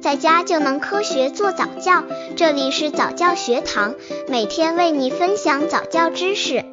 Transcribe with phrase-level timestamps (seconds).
[0.00, 2.02] 在家就能科学做早教。
[2.34, 3.94] 这里是早教学堂，
[4.28, 6.64] 每天为你分享早教知识。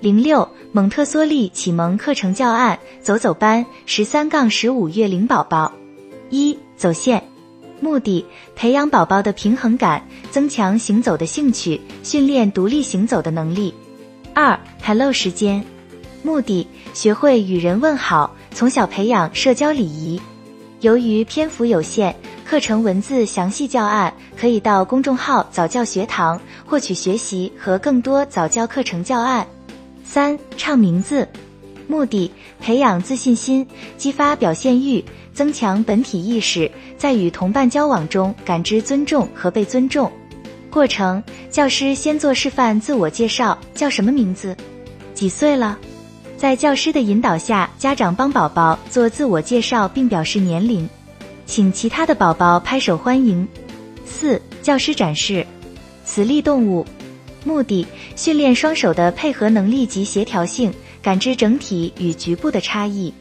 [0.00, 5.72] 零六蒙特梭利启蒙课程教案走走班十三杠十五月龄宝宝
[6.30, 7.22] 一走线。
[7.80, 8.26] 目的：
[8.56, 13.72] 培养宝宝的平衡感，增强行走的兴趣，训练独立行走的能力。
[14.34, 15.64] 二，Hello 时间。
[16.24, 20.18] 目的：学会与人问好，从小培养社交礼仪。
[20.80, 22.14] 由于篇幅有限，
[22.46, 29.46] 课程文字详细教案可以到公众号早教学堂获取学习和更多早教课程教案。
[30.02, 31.28] 三，唱名字。
[31.86, 33.66] 目的：培养自信心，
[33.98, 35.04] 激发表现欲。
[35.34, 40.10] 增强本体意识，在与同伴交往中感知尊重和被尊重。
[40.70, 44.56] 过程：教师先做示范自我介绍，叫什么名字？
[45.12, 45.76] 几岁了？
[46.36, 50.88] 在教师的引导下，家长帮宝宝做自我介绍并表示年龄，
[51.46, 53.46] 请其他的宝宝拍手欢迎。
[54.04, 55.46] 四、教师展示
[56.04, 56.84] 磁力动物，
[57.44, 63.12] 目的：训练双手的配合能力及协调性，感知整体与局部的差异。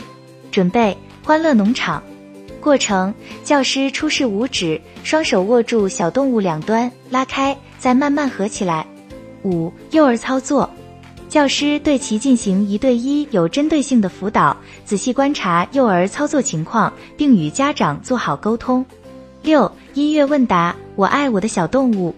[0.52, 0.96] 准备。
[1.26, 2.04] 欢乐农场，
[2.60, 3.14] 过程：
[3.46, 8.86] 教师出示五指，双手握住小动物两端，拉开，再慢慢合起来。
[9.44, 10.70] 五、幼儿操作，
[11.34, 18.86] 教师对其进行一对一有针对性的辅导，仔细观察幼儿操作情况，并与家长做好沟通。
[19.42, 22.14] 六、音乐问答，我爱我的小动物，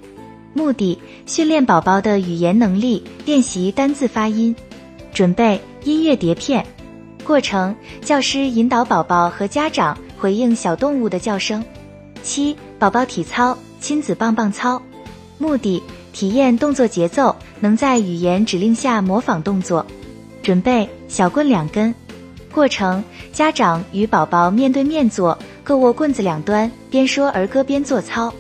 [0.54, 4.54] 目的：训练宝宝的语言能力，练习单字发音。
[5.14, 6.66] 准备音乐碟片。
[7.24, 11.64] 过程：教师引导宝宝和家长回应小动物的叫声。
[12.22, 14.82] 七、宝宝体操亲子棒棒操，
[15.38, 15.82] 目的：
[16.16, 19.86] 体验动作节奏，能在语言指令下模仿动作。
[20.42, 21.94] 准备小棍两根。
[22.54, 28.34] 过程：家长与宝宝面对面坐，各握棍子两端，边说儿歌边做操。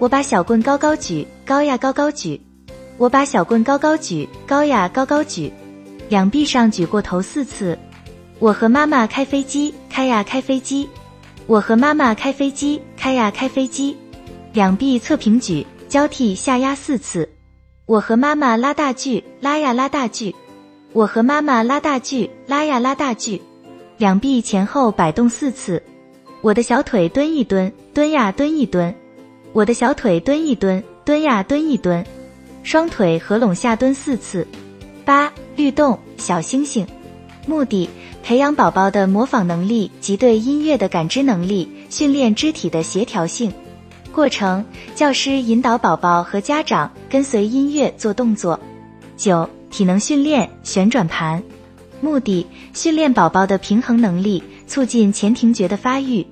[0.00, 2.40] 我把小棍高高举，高呀高高举。
[2.98, 5.52] 我把小棍高高举，高呀高高举。
[6.08, 7.78] 两臂上举过头四次。
[8.40, 10.88] 我和妈妈开飞机，开呀开飞机。
[11.46, 13.96] 我和妈妈开飞机，开呀开飞机。
[14.52, 17.28] 两臂侧平举，交替下压四次。
[17.84, 20.34] 我和妈妈拉大锯，拉呀拉大锯。
[20.94, 23.42] 我和妈妈拉大锯，拉呀拉大锯。
[23.98, 25.82] 两臂前后摆动四次。
[26.40, 28.94] 我的小腿蹲一蹲，蹲呀蹲一蹲。
[29.52, 32.02] 我的小腿蹲一蹲，蹲呀蹲一蹲。
[32.62, 34.48] 双腿合拢下蹲四次。
[35.04, 36.86] 八律动小星星，
[37.46, 37.90] 目的。
[38.22, 43.52] 培养宝宝的模仿能力及对音乐的感知能力，训练肢体的协调性。
[44.12, 44.62] 过程：
[44.94, 48.60] 教师引导宝宝和家长跟随音乐做动作。
[49.16, 51.42] 九、体能训练旋转盘，
[52.02, 56.26] 目的：训练宝宝的平衡能力，促进前庭觉的发育。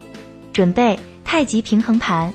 [0.52, 2.32] 准备太极平衡盘。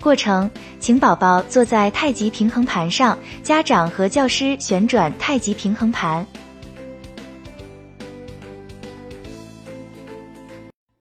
[0.00, 6.26] 过程：请宝宝坐在太极平衡盘上，家长和教师旋转太极平衡盘。